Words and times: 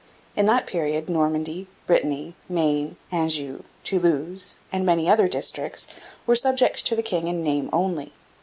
In 0.35 0.47
that 0.47 0.65
period 0.65 1.09
Normandy, 1.09 1.67
Brittany, 1.85 2.33
Maine, 2.49 2.97
Anjou, 3.11 3.61
Toulouse, 3.83 4.59
and 4.71 4.83
many 4.83 5.07
other 5.07 5.27
districts, 5.27 5.87
were 6.25 6.33
subject 6.35 6.83
to 6.87 6.95
the 6.95 7.03
king 7.03 7.27
in 7.27 7.43
name 7.43 7.69
only. 7.71 8.11